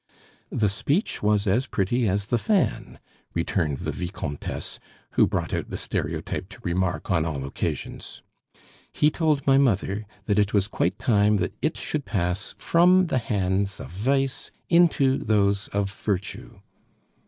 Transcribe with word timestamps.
"The 0.49 0.67
speech 0.67 1.21
was 1.21 1.45
as 1.45 1.67
pretty 1.67 2.09
as 2.09 2.25
the 2.33 2.39
fan," 2.39 2.97
returned 3.35 3.77
the 3.85 3.91
Vicomtesse, 3.91 4.79
who 5.11 5.27
brought 5.27 5.53
out 5.53 5.69
the 5.69 5.77
stereotyped 5.77 6.57
remark 6.65 7.11
on 7.11 7.23
all 7.23 7.45
occasions. 7.45 8.23
"He 8.91 9.11
told 9.11 9.45
my 9.45 9.59
mother 9.59 10.07
that 10.25 10.39
it 10.39 10.55
was 10.55 10.67
quite 10.67 10.97
time 10.97 11.37
that 11.37 11.53
it 11.61 11.77
should 11.77 12.05
pass 12.05 12.55
from 12.57 13.05
the 13.13 13.19
hands 13.19 13.79
of 13.79 13.89
vice 13.89 14.49
into 14.69 15.19
those 15.19 15.67
of 15.67 15.91
virtue." 15.93 16.61